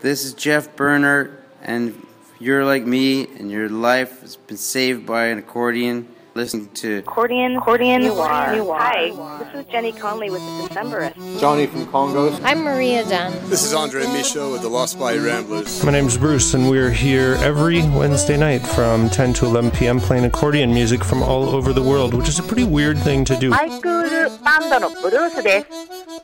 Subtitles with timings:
[0.00, 2.06] This is Jeff Berner, and
[2.38, 7.56] you're like me and your life has been saved by an accordion, listening to Accordion,
[7.56, 8.56] accordion, noir.
[8.56, 8.78] noir.
[8.78, 9.10] Hi,
[9.44, 11.38] this is Jenny Conlee with the Decemberists.
[11.38, 12.40] Johnny from Congos.
[12.42, 13.32] I'm Maria Dunn.
[13.50, 15.84] This is Andre Michot with the Lost Bayou Ramblers.
[15.84, 20.00] My name's Bruce, and we're here every Wednesday night from 10 to 11 p.m.
[20.00, 23.36] playing accordion music from all over the world, which is a pretty weird thing to
[23.36, 23.52] do.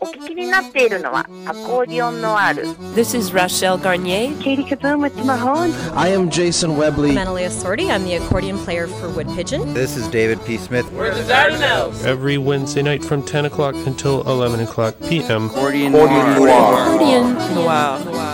[0.01, 2.62] お聞きになっているのはアコーディオンノワール。
[2.95, 4.30] This is Rachelle Garnier.
[4.43, 7.11] Katie Kaboom with Mahone I am Jason Webley.
[7.16, 7.91] I'm Analia Sordi.
[7.91, 9.73] I'm the accordion player for Wood Pigeon.
[9.75, 10.59] This is David P.
[10.59, 10.91] Smith.
[10.93, 15.47] We're the Dardanelles Every Wednesday night from 10 o'clock until 11 o'clock p.m.
[15.47, 17.55] Accordion Noir Accordion Noir, Accordion.
[17.55, 18.01] Noir.
[18.05, 18.26] Noir.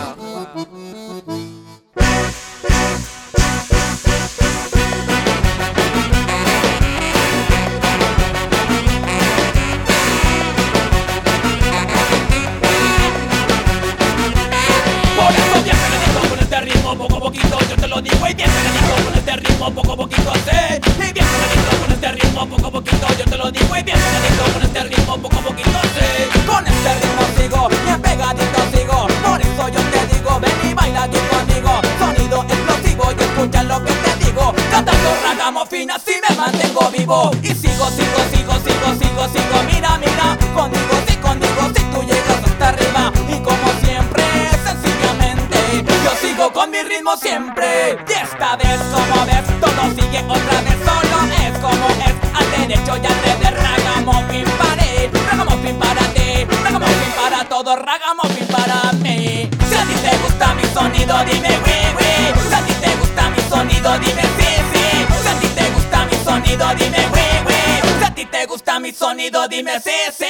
[47.33, 50.77] Y esta vez como ves todo sigue otra vez.
[50.85, 52.13] Solo es como es.
[52.31, 54.83] Al derecho y al revés Ragamuffin para
[55.31, 56.45] Ragamuffin para ti.
[56.63, 59.49] Ragamuffin para todo Ragamuffin para mí.
[59.67, 63.29] Si a ti te gusta mi sonido dime oui oui Si a ti te gusta
[63.31, 64.85] mi sonido dime sí sí
[65.23, 68.79] Si a ti te gusta mi sonido dime oui oui Si a ti te gusta
[68.79, 70.22] mi sonido dime sí sí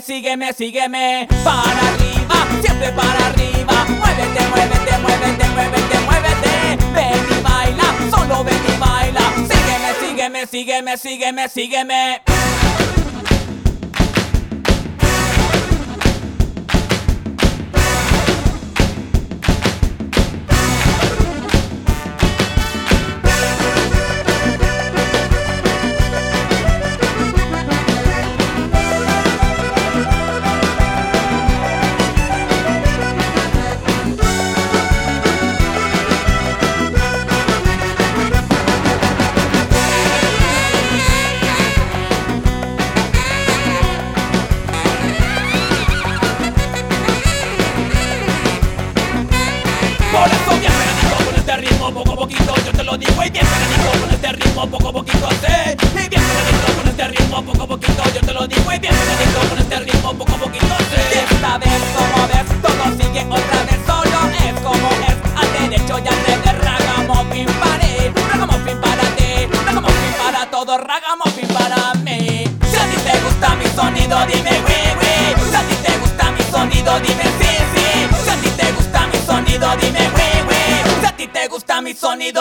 [0.00, 1.28] sígueme, sígueme.
[1.44, 3.84] Para arriba, siempre para arriba.
[3.88, 6.78] Muévete, muévete, muévete, muévete, muévete.
[6.94, 9.20] Ven y baila, solo ven y baila.
[9.48, 12.22] Sígueme, sígueme, sígueme, sígueme, sígueme.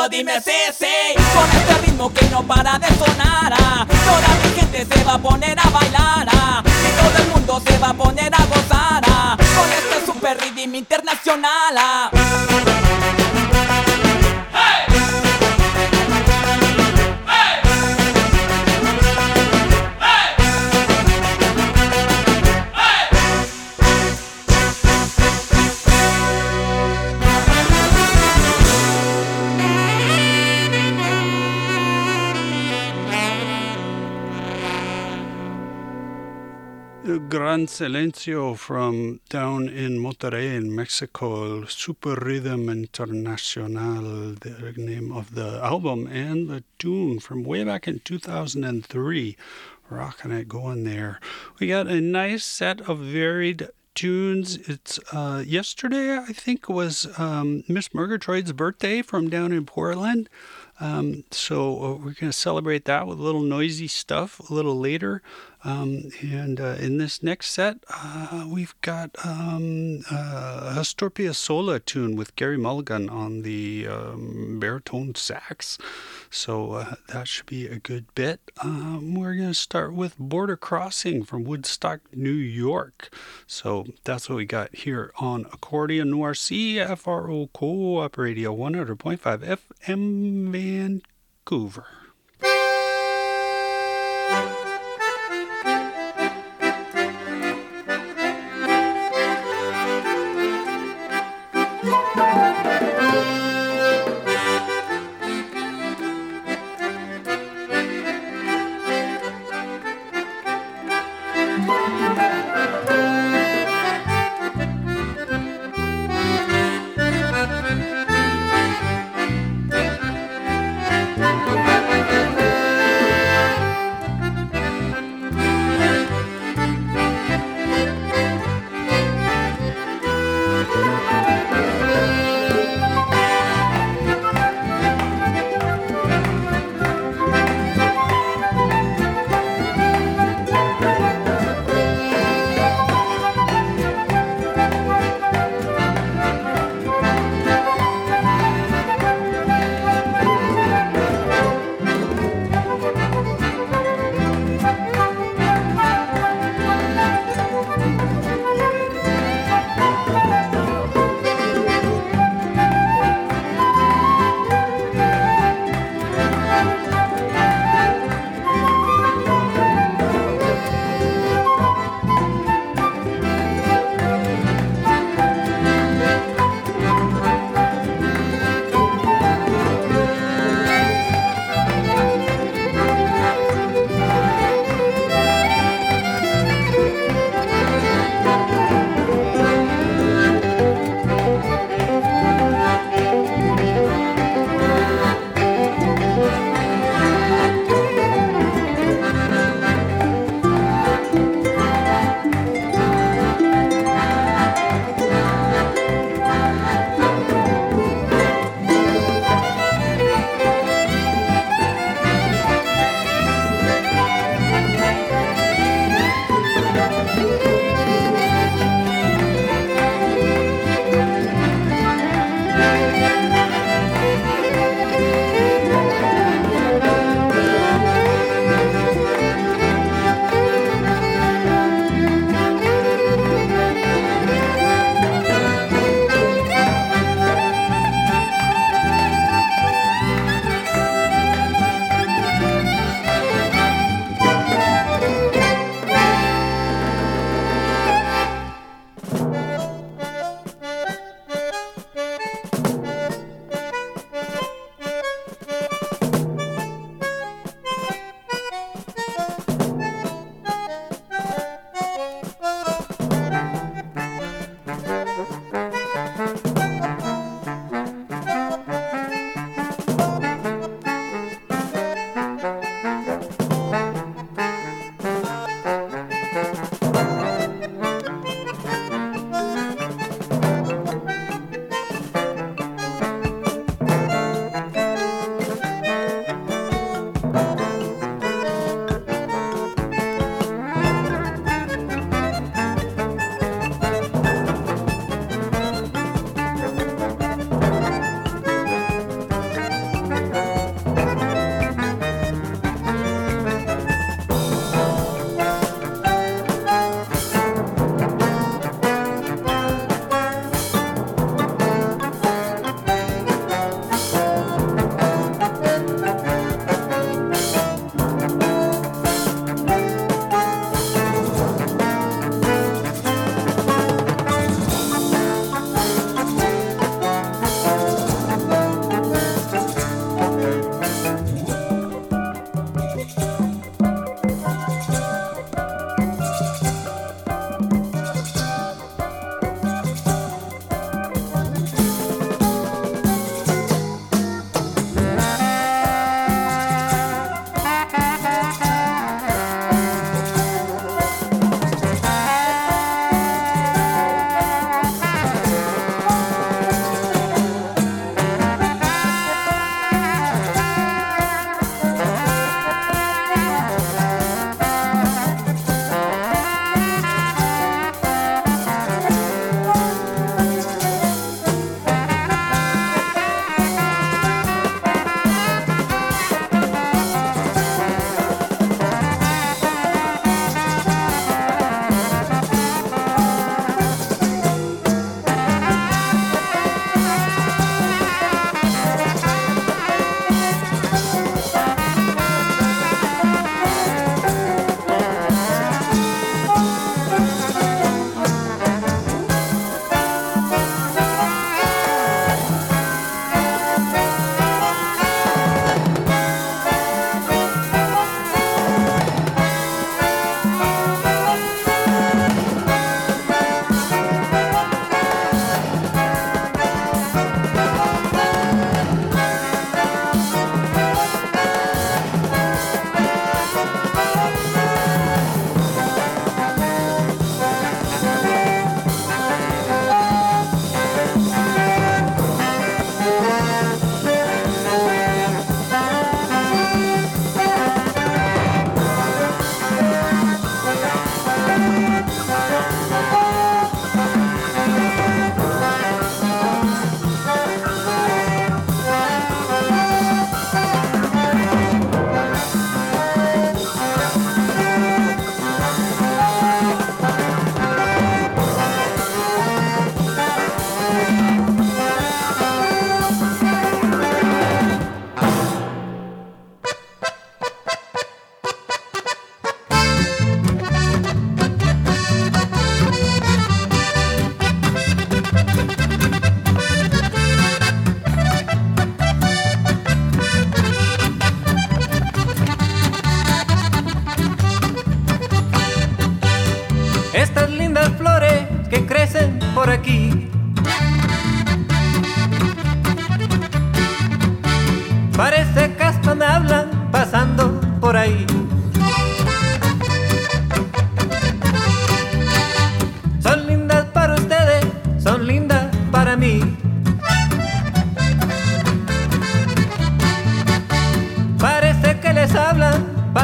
[0.09, 0.85] Dime sí sí.
[1.33, 3.53] Con este ritmo que no para de sonar
[3.87, 7.77] Toda mi gente se va a poner a bailar ah, Y todo el mundo se
[7.79, 9.03] va a poner a gozar
[9.37, 12.20] Con este super ritmo internacional
[37.31, 45.61] Gran Silencio from down in Monterrey in Mexico, Super Riddim Internacional, the name of the
[45.63, 49.37] album, and the tune from way back in 2003.
[49.89, 51.21] Rocking it going there.
[51.57, 54.57] We got a nice set of varied tunes.
[54.67, 60.29] It's uh, yesterday, I think, was um, Miss Murgatroyd's birthday from down in Portland.
[60.81, 64.77] Um, so uh, we're going to celebrate that with a little noisy stuff a little
[64.77, 65.21] later.
[65.63, 71.83] Um, and uh, in this next set, uh, we've got um, uh, a Astor Piazzolla
[71.83, 75.77] tune with Gerry Mulligan on the um, baritone sax.
[76.29, 78.39] So uh, that should be a good bit.
[78.63, 83.13] Um, we're going to start with Border Crossing from Woodstock, New York.
[83.45, 89.19] So that's what we got here on Accordion Noir CFRO Co op Radio 100.5
[89.77, 92.00] FM Vancouver.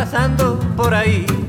[0.09, 1.46] Pasando por ahí.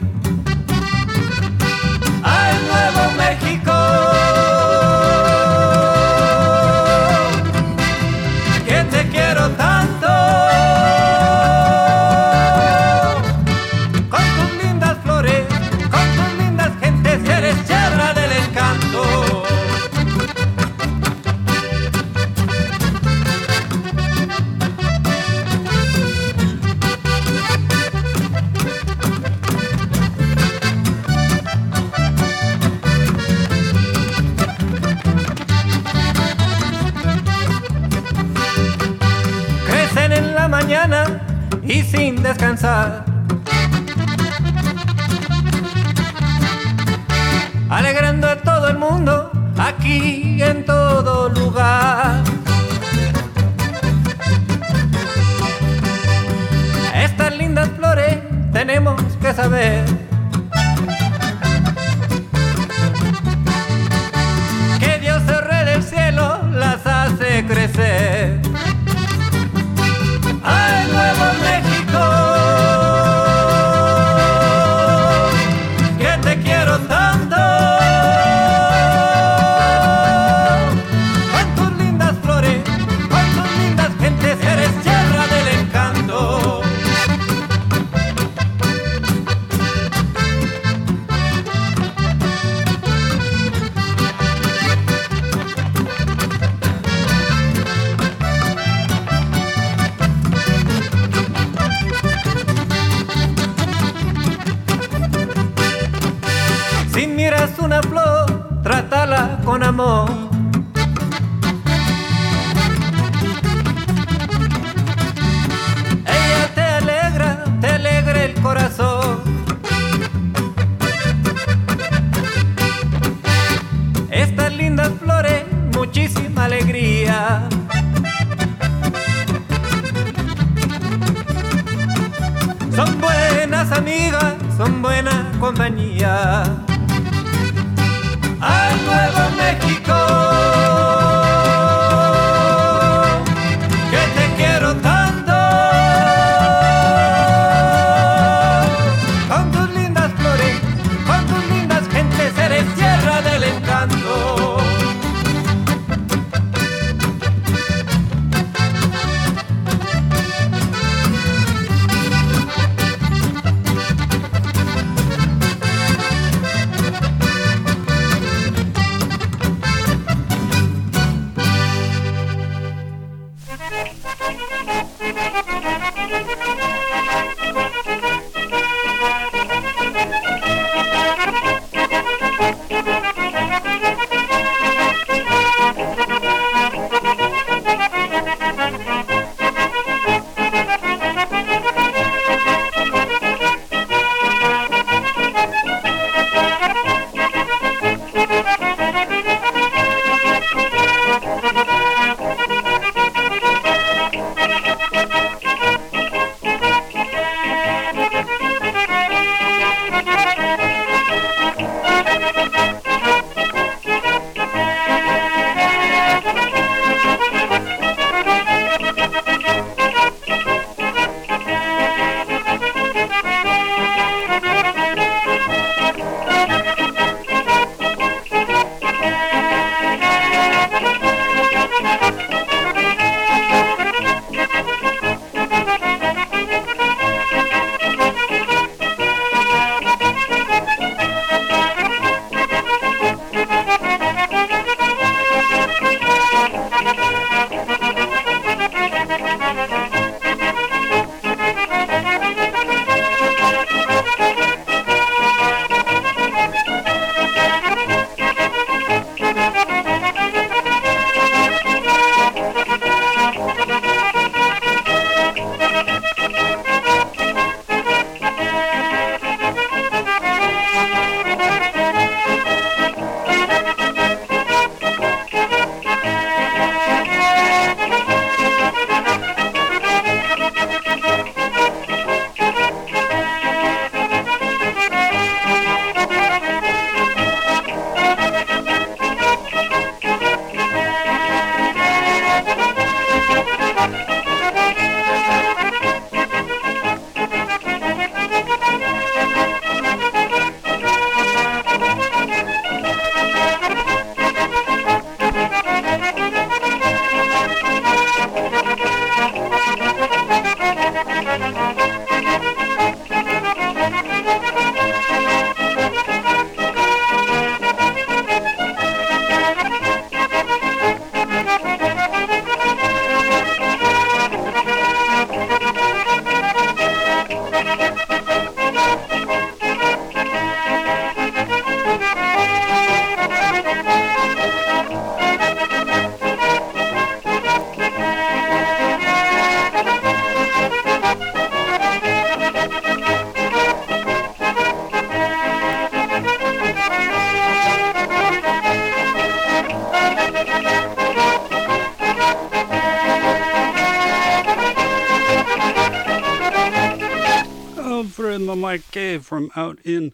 [358.19, 360.13] Marquet from out in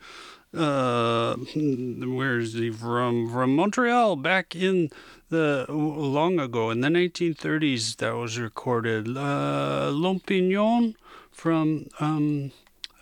[0.54, 2.70] uh where is he?
[2.70, 4.90] From from Montreal back in
[5.30, 9.16] the long ago in the 1930s that was recorded.
[9.16, 10.96] Uh Lone Pinon
[11.32, 12.52] from um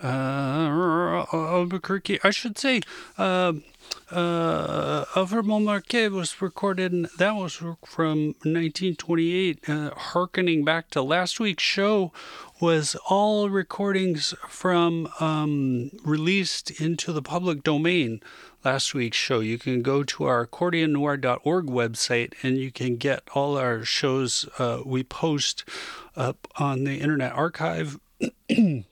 [0.02, 2.20] uh Albuquerque.
[2.22, 2.80] I should say
[3.18, 3.54] uh
[4.10, 9.68] uh, Alfred Montmarquette was recorded, that was from 1928.
[9.68, 12.12] Uh, harkening back to last week's show,
[12.60, 18.20] was all recordings from um, released into the public domain.
[18.64, 23.58] Last week's show, you can go to our accordionnoir.org website and you can get all
[23.58, 25.64] our shows uh, we post
[26.14, 27.98] up on the Internet Archive.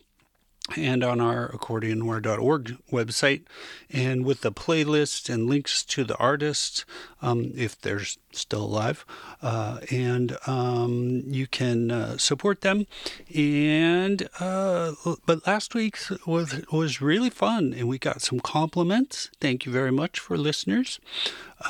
[0.77, 3.43] and on our accordionnoir.org website,
[3.91, 6.85] and with the playlist and links to the artists,
[7.23, 9.05] um, if they're still alive,
[9.43, 12.87] uh, and um, you can uh, support them.
[13.35, 14.93] And uh,
[15.27, 19.31] but last week was was really fun, and we got some compliments.
[19.41, 21.01] Thank you very much for listeners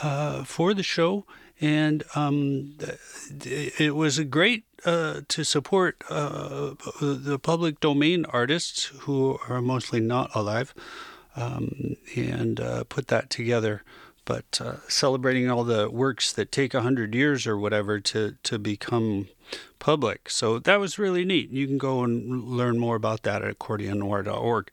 [0.02, 1.24] uh, for the show
[1.60, 2.74] and um,
[3.44, 10.00] it was a great uh, to support uh, the public domain artists who are mostly
[10.00, 10.74] not alive,
[11.36, 13.82] um, and uh, put that together.
[14.24, 18.58] But uh, celebrating all the works that take a hundred years or whatever to to
[18.58, 19.28] become
[19.78, 21.50] public, so that was really neat.
[21.50, 24.70] You can go and learn more about that at accordionnoir.org.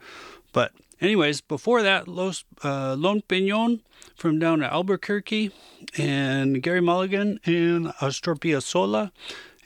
[0.51, 3.81] But anyways, before that, Los uh, Lone Pinon
[4.15, 5.51] from down at Albuquerque,
[5.97, 9.11] and Gerry Mulligan and Astor Piazzolla,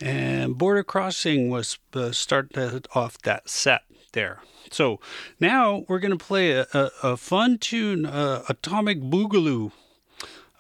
[0.01, 3.81] and Border Crossing was uh, started off that set
[4.13, 4.39] there.
[4.71, 4.99] So
[5.39, 9.71] now we're going to play a, a, a, fun tune, uh, Atomic Boogaloo.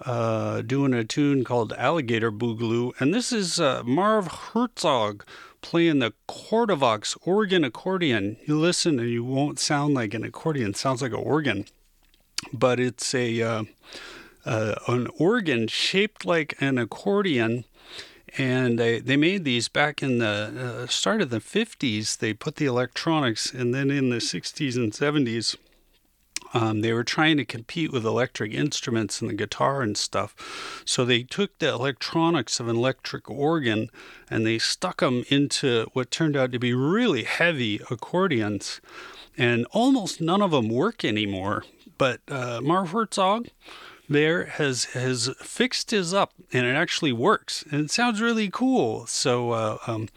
[0.03, 5.23] Uh, doing a tune called Alligator Boogaloo, and this is uh, Marv Herzog
[5.61, 8.37] playing the Cordovox organ accordion.
[8.47, 11.65] You listen and you won't sound like an accordion; it sounds like an organ,
[12.51, 13.63] but it's a uh,
[14.43, 17.65] uh, an organ shaped like an accordion.
[18.37, 22.17] And they, they made these back in the uh, start of the 50s.
[22.17, 25.57] They put the electronics, and then in the 60s and 70s,
[26.53, 30.83] um, they were trying to compete with electric instruments and the guitar and stuff.
[30.85, 33.89] So they took the electronics of an electric organ
[34.29, 38.81] and they stuck them into what turned out to be really heavy accordions.
[39.37, 41.63] And almost none of them work anymore.
[41.97, 43.47] But uh, Marv Herzog,
[44.11, 47.63] there has has fixed his up and it actually works.
[47.71, 49.05] And it sounds really cool.
[49.07, 50.09] So uh, um,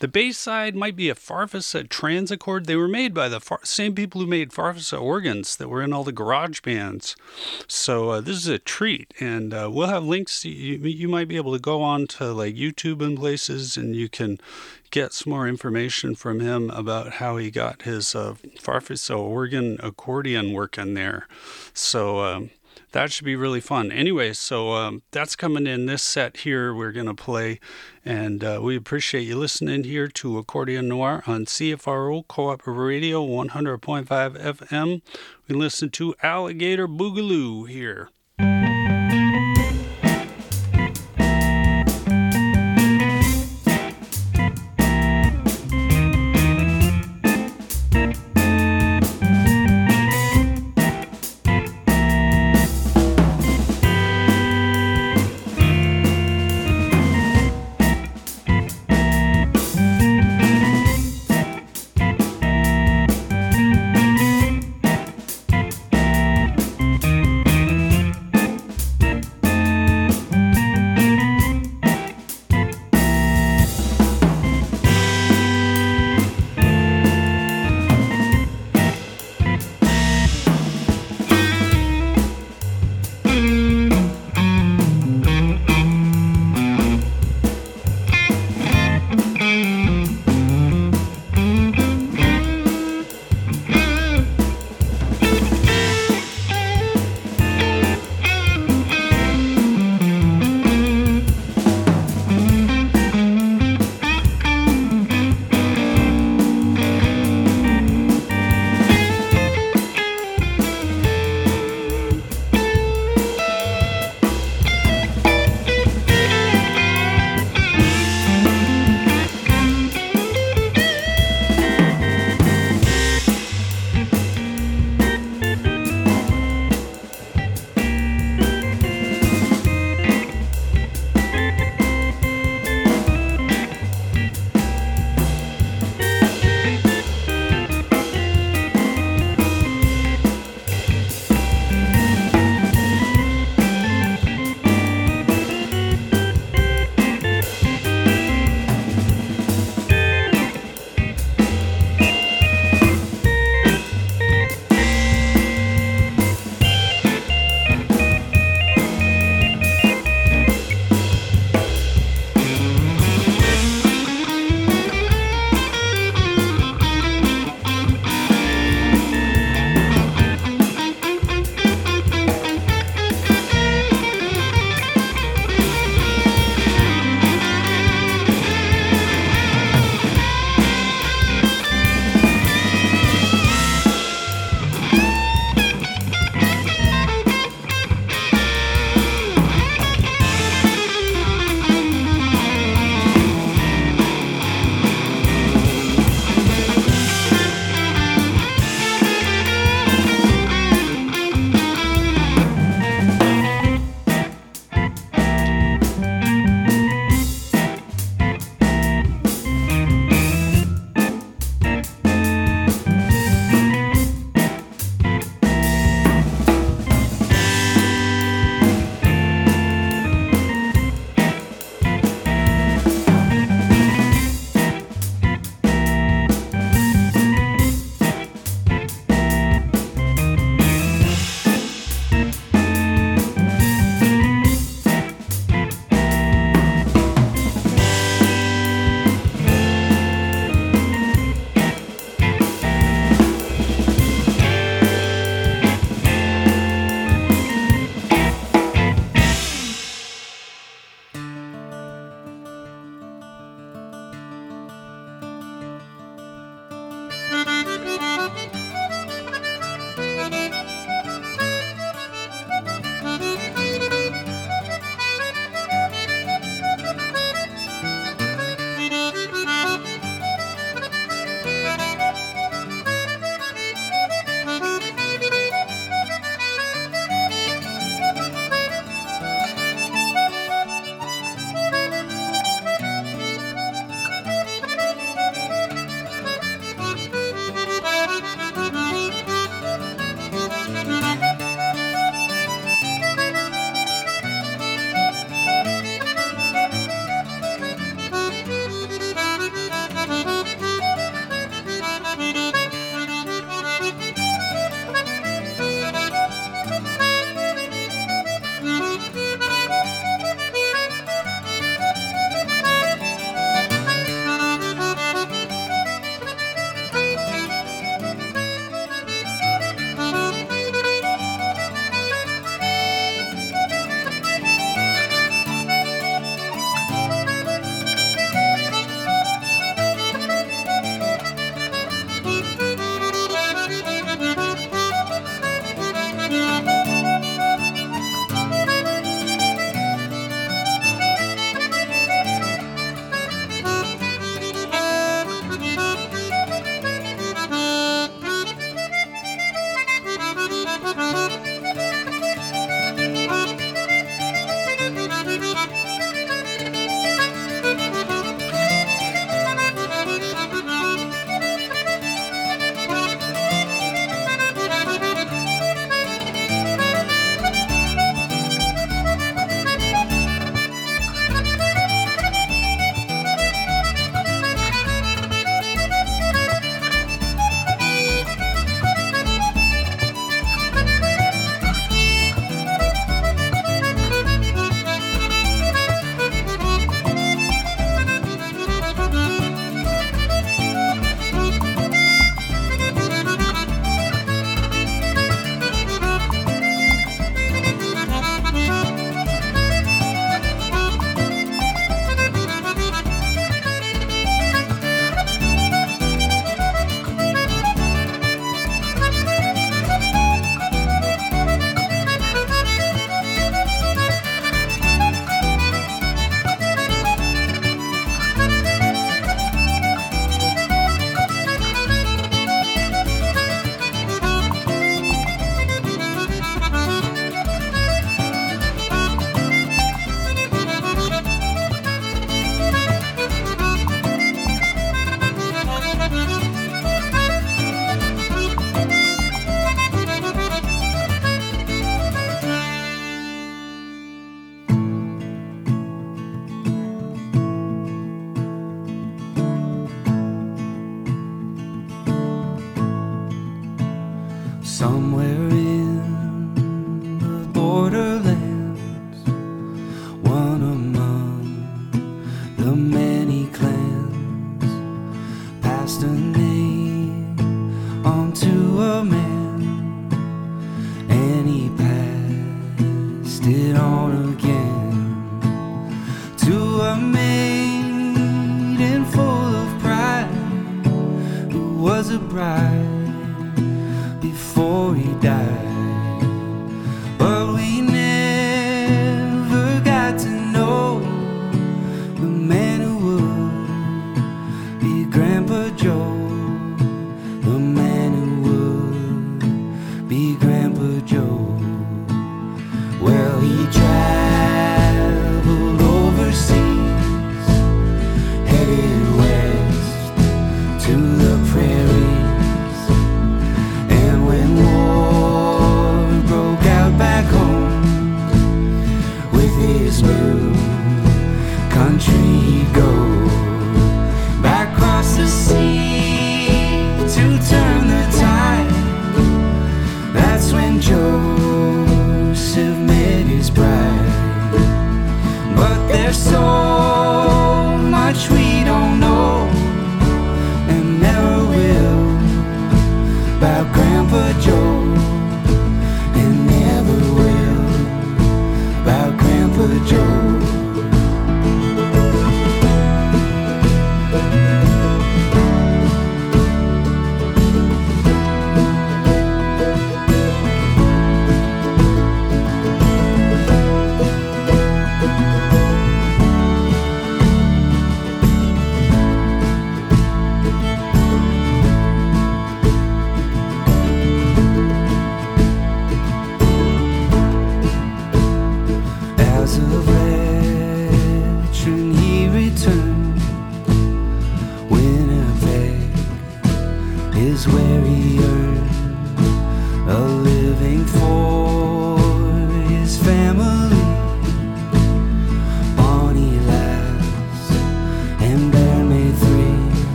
[0.00, 2.66] the bass side might be a farfisa Transicord.
[2.66, 5.92] They were made by the far- same people who made farfisa organs that were in
[5.92, 7.16] all the garage bands.
[7.66, 9.12] So uh, this is a treat.
[9.20, 12.54] And uh, we'll have links you, you might be able to go on to like
[12.54, 14.38] youtube and places and you can
[14.92, 20.52] get some more information from him about how he got his uh, farfisa organ accordion
[20.52, 21.26] working there.
[21.72, 22.50] So um,
[22.92, 23.90] that should be really fun.
[23.90, 26.74] Anyway, so um, that's coming in this set here.
[26.74, 27.58] We're going to play,
[28.04, 33.26] and uh, we appreciate you listening here to Accordion Noir on CFRO Co op Radio
[33.26, 35.02] 100.5 FM.
[35.48, 38.10] We listen to Alligator Boogaloo here.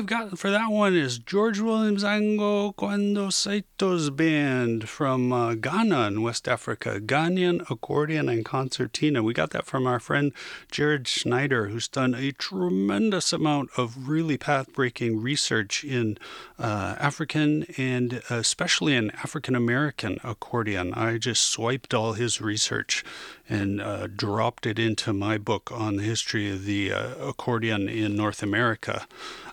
[0.00, 6.06] I've got for that one is George Williams Ango Cuando Saitos Band from uh, Ghana
[6.06, 7.02] in West Africa.
[7.02, 9.22] Ghanaian accordion and concertina.
[9.22, 10.32] We got that from our friend
[10.70, 16.16] Jared Snyder, who's done a tremendous amount of really path breaking research in
[16.58, 20.94] uh, African and especially in African American accordion.
[20.94, 23.04] I just swiped all his research
[23.50, 28.16] and uh, dropped it into my book on the history of the uh, accordion in
[28.16, 29.06] North America.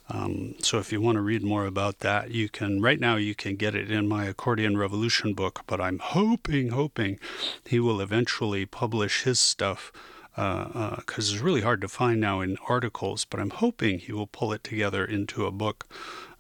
[0.10, 2.82] Um, so if you want to read more about that, you can.
[2.82, 5.62] Right now, you can get it in my Accordion Revolution book.
[5.68, 7.20] But I'm hoping, hoping,
[7.66, 9.92] he will eventually publish his stuff
[10.36, 13.26] because uh, uh, it's really hard to find now in articles.
[13.26, 15.88] But I'm hoping he will pull it together into a book.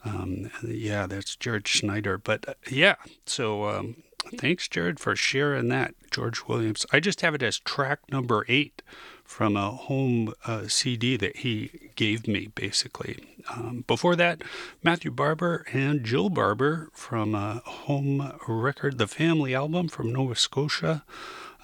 [0.06, 2.18] Um, yeah, that's Jared Snyder.
[2.18, 2.96] But uh, yeah,
[3.26, 4.04] so um,
[4.38, 5.94] thanks, Jared, for sharing that.
[6.10, 6.86] George Williams.
[6.92, 8.82] I just have it as track number eight
[9.28, 13.20] from a home uh, CD that he gave me, basically.
[13.52, 14.42] Um, before that,
[14.82, 21.04] Matthew Barber and Jill Barber from a home record, the family album from Nova Scotia.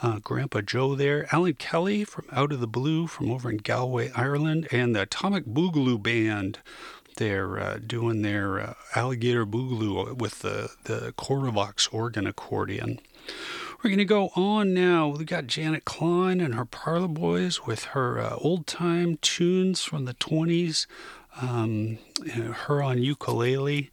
[0.02, 4.12] Uh, Grandpa Joe there, Alan Kelly from Out of the Blue from over in Galway,
[4.14, 6.60] Ireland, and the Atomic Boogaloo Band
[7.18, 13.00] they're uh, doing their uh, alligator boogaloo with the, the Cordovox organ accordion.
[13.84, 15.10] We're going to go on now.
[15.10, 20.06] We've got Janet Klein and her Parlor Boys with her uh, old time tunes from
[20.06, 20.88] the 20s,
[21.42, 21.98] um,
[22.32, 23.92] her on ukulele.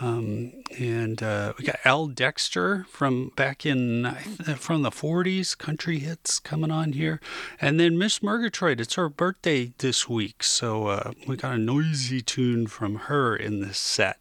[0.00, 4.14] Um, and uh, we got Al Dexter from back in
[4.58, 7.18] from the 40s, country hits coming on here,
[7.58, 8.80] and then Miss Murgatroyd.
[8.80, 13.62] It's her birthday this week, so uh, we got a noisy tune from her in
[13.62, 14.18] this set.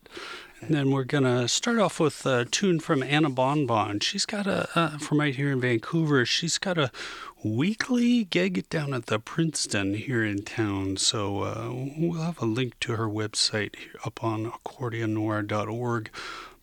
[0.65, 3.99] And then we're gonna start off with a tune from Anna Bonbon.
[3.99, 6.25] She's got a uh, from right here in Vancouver.
[6.25, 6.89] She's got a
[7.43, 10.97] weekly gig down at the Princeton here in town.
[10.97, 16.09] So uh, we'll have a link to her website up on accordionnoir.org.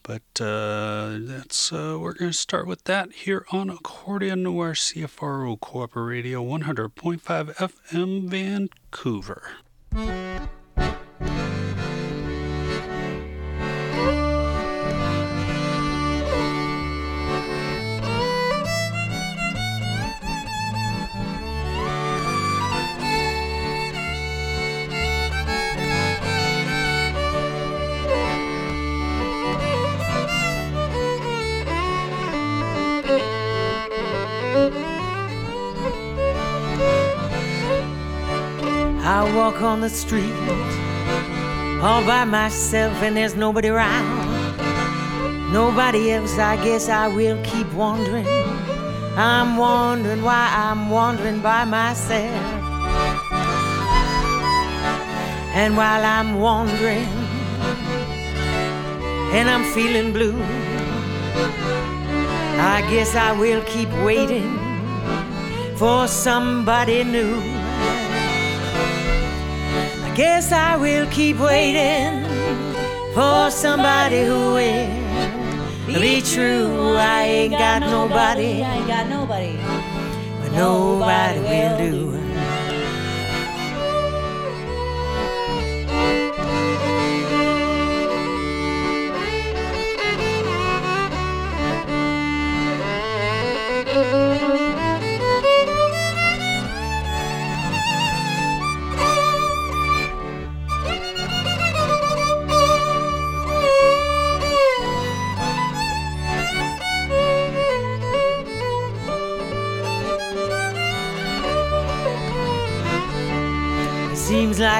[0.02, 5.56] But uh, that's uh, we're going to start with that here on Accordion Noir CFRO
[5.94, 9.52] Radio 100.5 FM Vancouver.
[39.42, 40.32] Walk on the street
[41.82, 44.06] all by myself and there's nobody around.
[45.52, 48.28] Nobody else, I guess I will keep wandering.
[49.16, 52.40] I'm wondering why I'm wandering by myself.
[55.60, 57.08] And while I'm wandering
[59.36, 60.40] and I'm feeling blue,
[62.74, 64.56] I guess I will keep waiting
[65.74, 67.61] for somebody new.
[70.14, 72.22] Guess I will keep waiting
[73.14, 76.94] for somebody who will be true.
[76.96, 78.62] I ain't got nobody.
[78.62, 79.56] I ain't got nobody.
[80.42, 82.31] But nobody will do.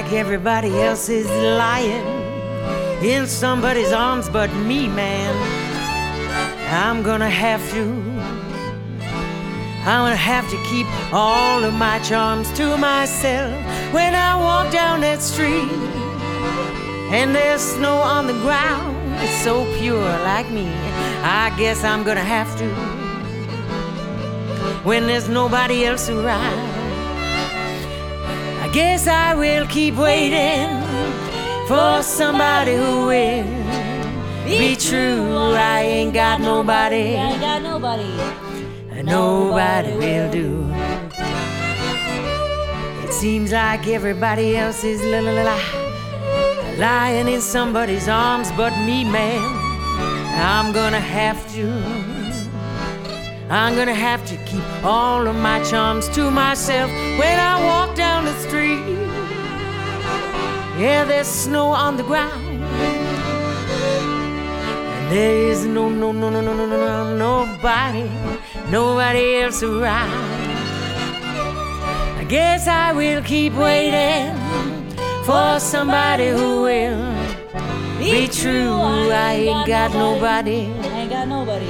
[0.03, 2.05] Like everybody else is lying
[3.05, 5.35] in somebody's arms but me, man.
[6.73, 7.85] I'm gonna have to.
[9.85, 13.53] I'm gonna have to keep all of my charms to myself
[13.93, 15.71] when I walk down that street.
[17.13, 20.69] And there's snow on the ground, it's so pure like me.
[21.23, 22.69] I guess I'm gonna have to.
[24.85, 26.82] When there's nobody else around
[28.73, 30.81] guess I will keep waiting
[31.69, 33.45] for somebody who will
[34.45, 35.53] be true.
[35.55, 37.17] I ain't got nobody.
[37.17, 38.09] I ain't got nobody.
[39.03, 40.73] Nobody will do.
[43.05, 45.59] It seems like everybody else is la la la
[46.79, 49.43] lying in somebody's arms, but me, man,
[50.41, 51.67] I'm gonna have to.
[53.51, 54.37] I'm gonna have to
[54.85, 58.83] all of my charms to myself when I walk down the street.
[60.79, 62.45] Yeah, there's snow on the ground.
[64.95, 68.11] And there is no, no, no, no, no, no, no, nobody,
[68.71, 70.11] nobody else around.
[72.19, 74.35] I guess I will keep waiting
[75.25, 77.15] for somebody who will
[77.99, 78.73] be true.
[79.13, 80.67] I ain't got nobody.
[80.67, 81.67] I ain't got nobody.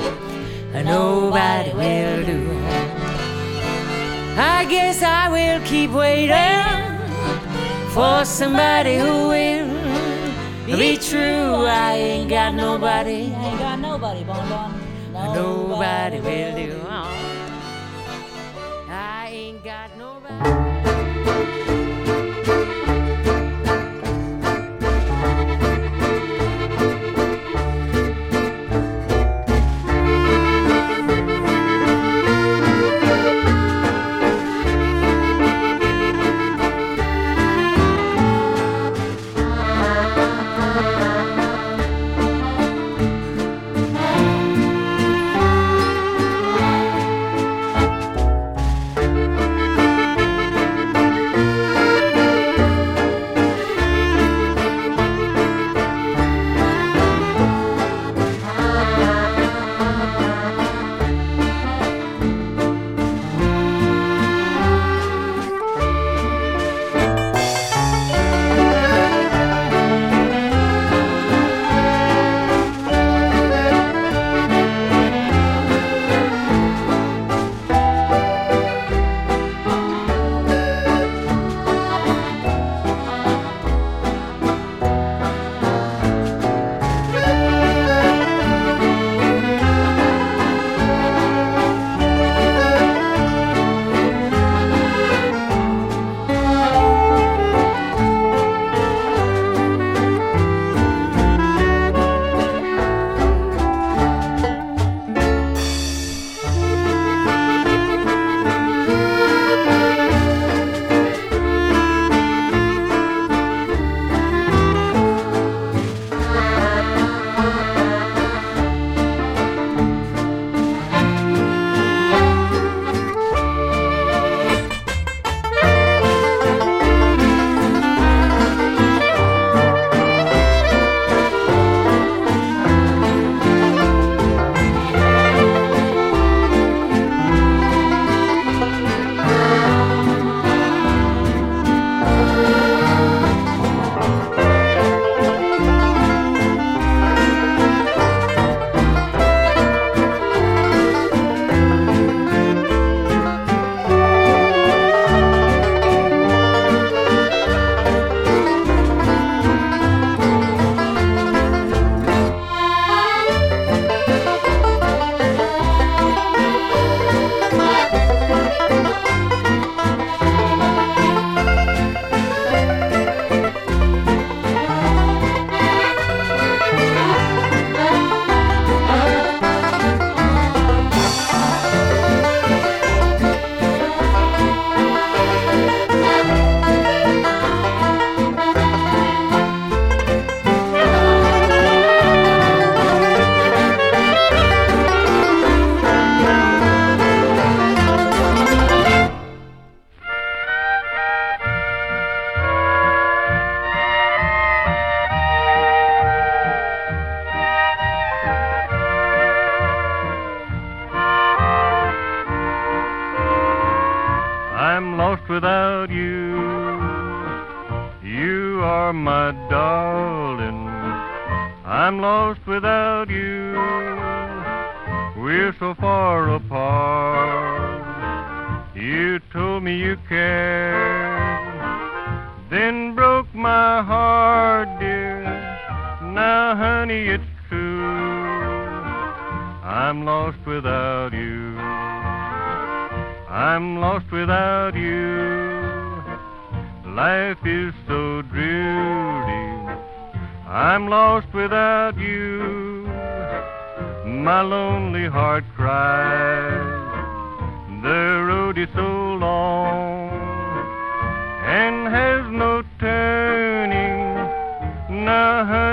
[0.84, 2.91] Nobody will do.
[4.36, 6.30] I guess I will keep waiting
[7.90, 11.66] for somebody who will be true.
[11.66, 13.32] I ain't got nobody.
[13.34, 15.34] I ain't got nobody, Bon Bon.
[15.34, 17.21] Nobody will do.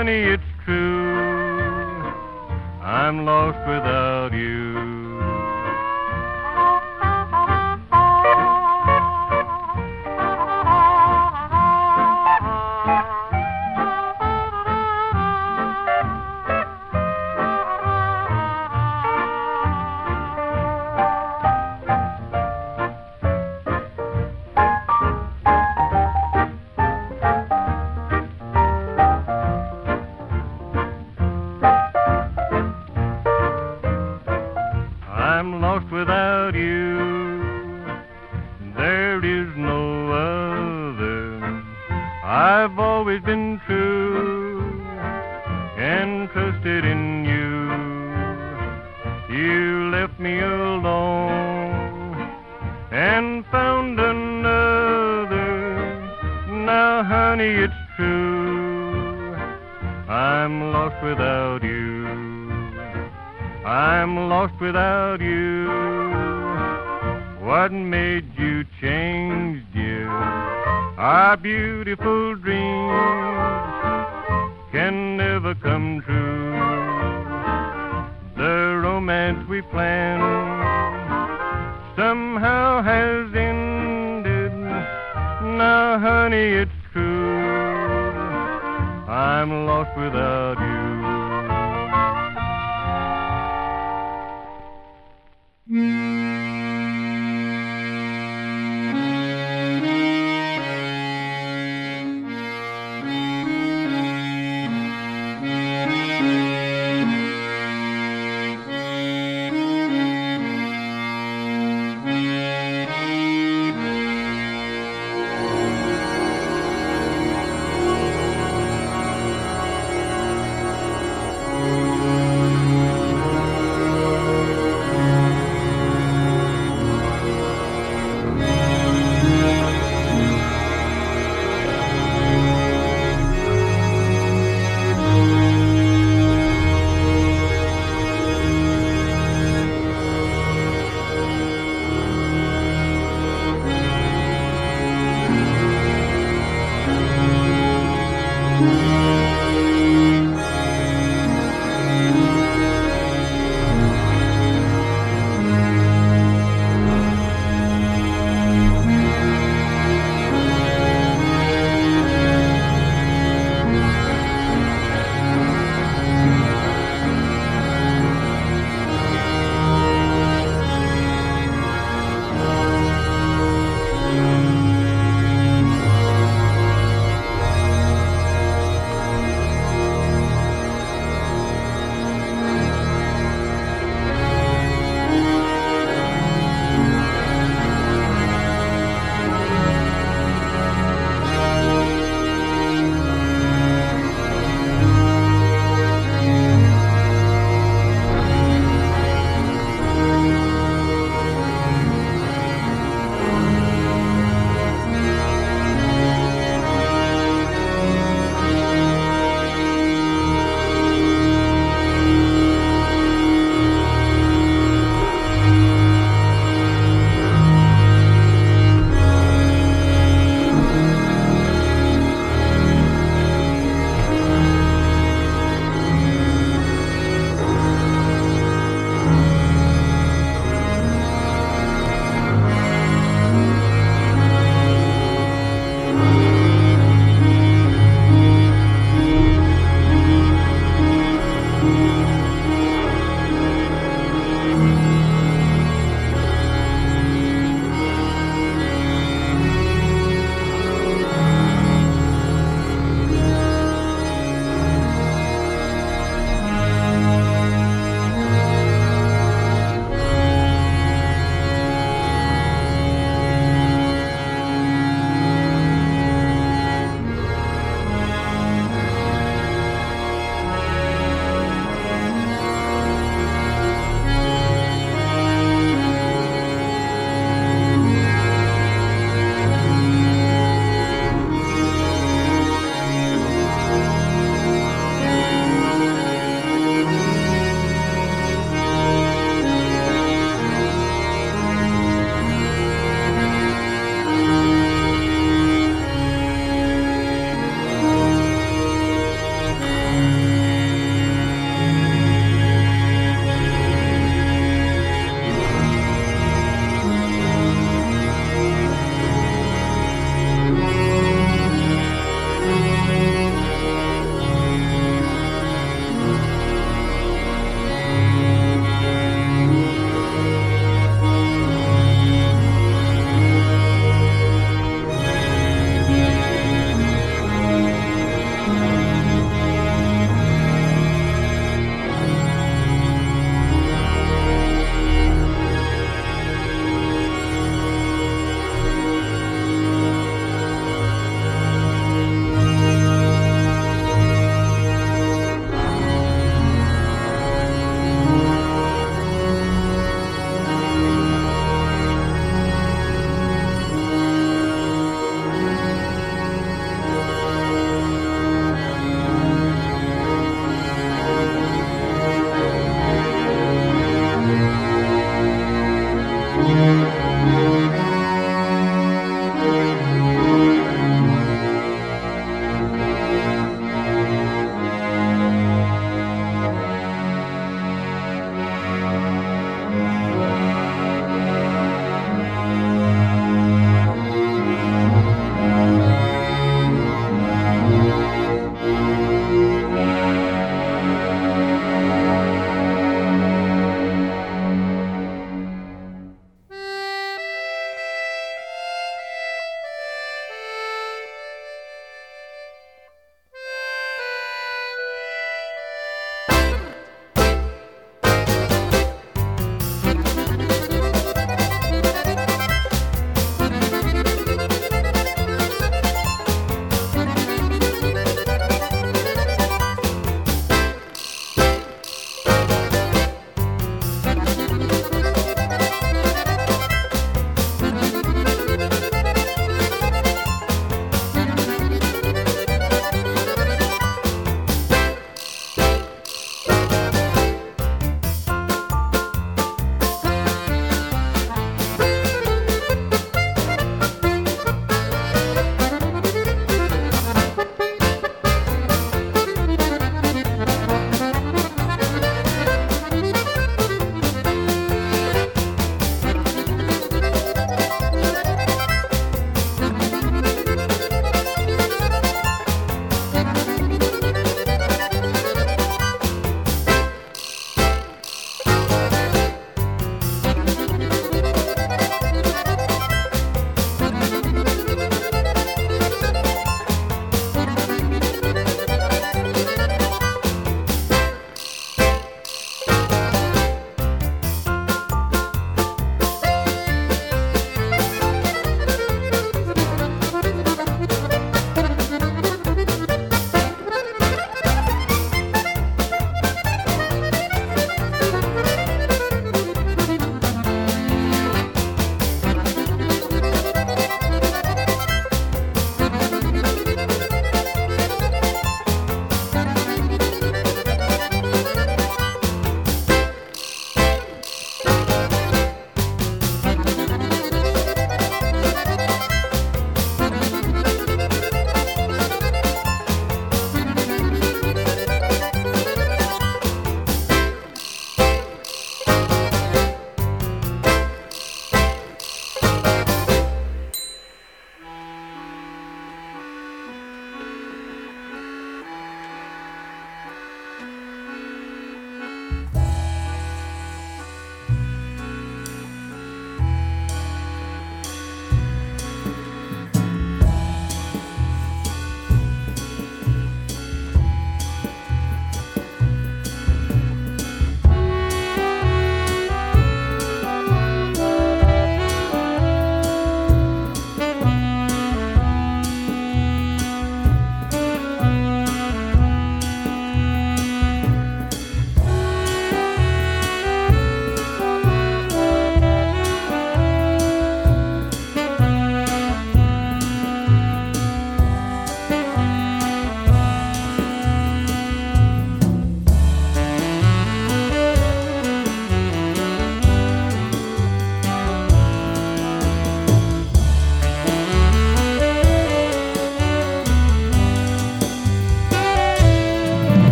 [0.00, 1.12] Honey, it's true.
[2.80, 4.99] I'm lost without you.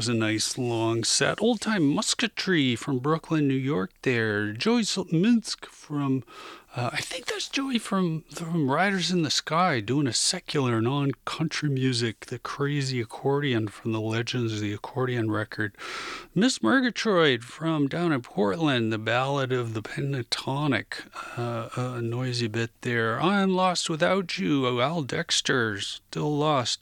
[0.00, 1.42] Was a nice long set.
[1.42, 3.90] Old time musketry from Brooklyn, New York.
[4.00, 6.24] There, Joey Minsk from
[6.76, 11.68] uh, I think that's Joey from from Riders in the Sky doing a secular, non-country
[11.68, 15.76] music, the crazy accordion from the Legends of the Accordion record.
[16.32, 22.70] Miss Murgatroyd from down in Portland, the Ballad of the Pentatonic, uh, a noisy bit
[22.82, 23.20] there.
[23.20, 26.78] I'm Lost Without You, Al Dexter, still lost.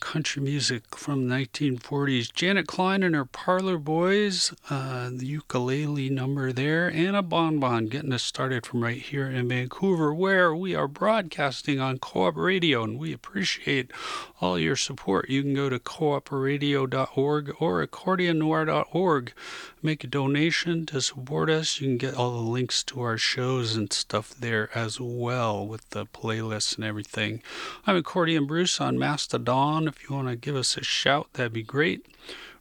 [0.00, 2.32] Country music from the 1940s.
[2.32, 6.88] Janet Klein and her Parlor Boys, uh, the ukulele number there.
[6.88, 11.80] and a Bonbon getting us started from right here in Vancouver, where we are broadcasting
[11.80, 13.90] on Co-op Radio, and we appreciate
[14.40, 15.28] all your support.
[15.28, 19.32] You can go to coopradio.org or accordionnoir.org,
[19.82, 21.80] make a donation to support us.
[21.80, 25.88] You can get all the links to our shows and stuff there as well with
[25.90, 27.42] the playlists and everything.
[27.86, 29.88] I'm Accordion Bruce on Mastodon.
[29.88, 32.06] If you want to give us a shout, that'd be great.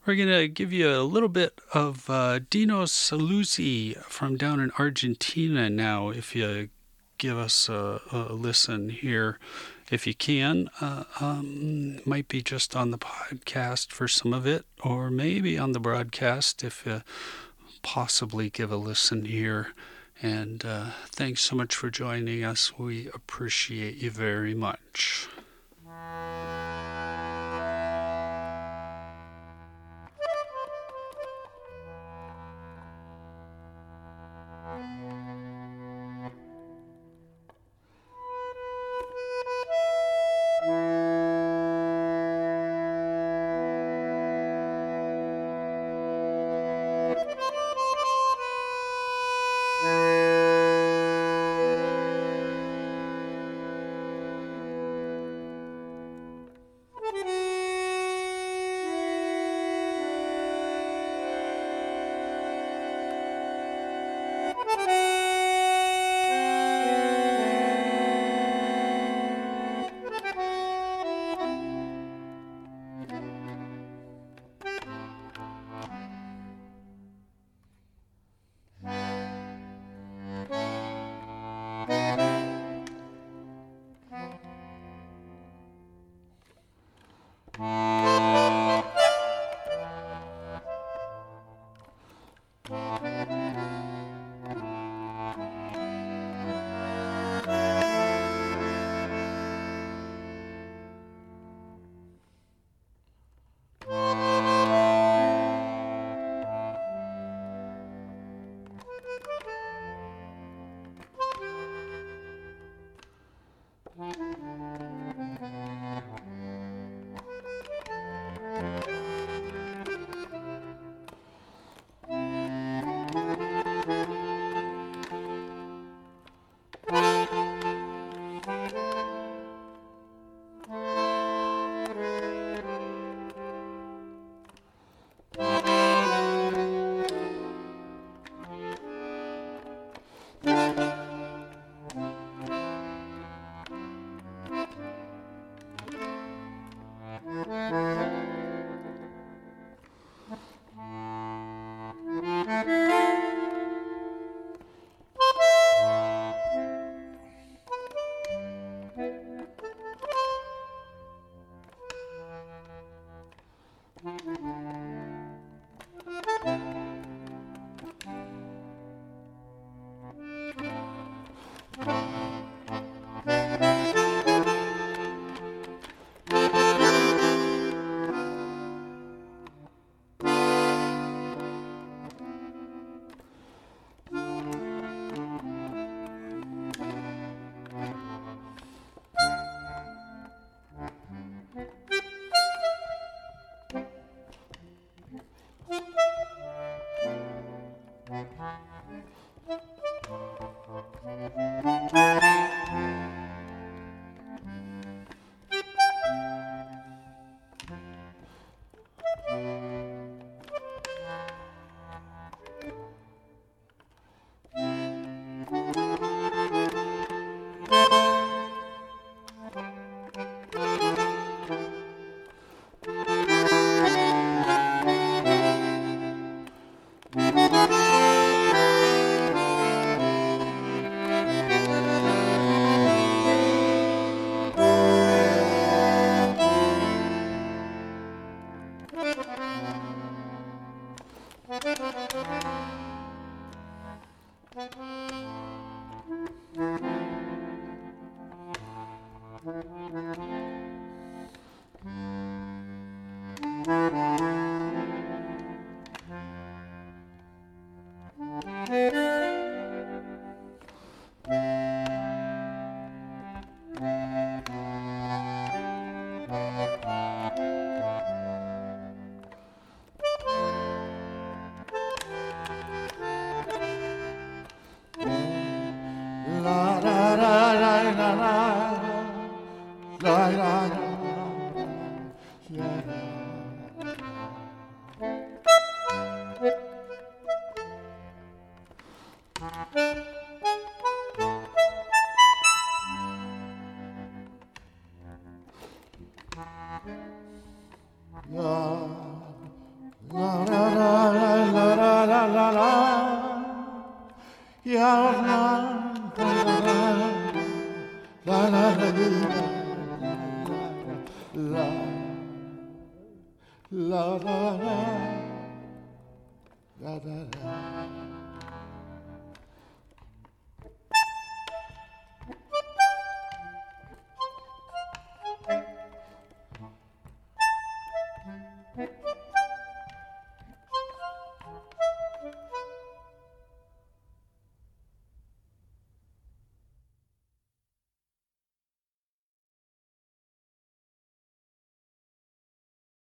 [0.05, 4.71] We're going to give you a little bit of uh, Dino Saluzzi from down in
[4.79, 6.69] Argentina now, if you
[7.17, 9.37] give us a, a listen here,
[9.91, 10.69] if you can.
[10.81, 15.71] Uh, um, might be just on the podcast for some of it, or maybe on
[15.71, 17.01] the broadcast if you
[17.81, 19.73] possibly give a listen here.
[20.21, 22.77] And uh, thanks so much for joining us.
[22.77, 25.27] We appreciate you very much.